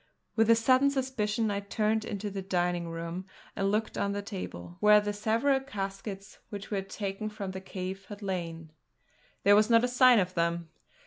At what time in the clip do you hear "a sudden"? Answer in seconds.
0.49-0.89